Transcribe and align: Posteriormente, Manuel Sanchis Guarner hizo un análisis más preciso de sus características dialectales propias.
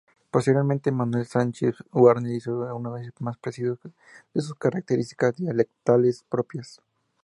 Posteriormente, 0.31 0.91
Manuel 0.91 1.27
Sanchis 1.27 1.75
Guarner 1.91 2.33
hizo 2.35 2.65
un 2.75 2.87
análisis 2.87 3.13
más 3.19 3.37
preciso 3.37 3.77
de 4.33 4.41
sus 4.41 4.55
características 4.55 5.35
dialectales 5.35 6.23
propias. 6.27 6.81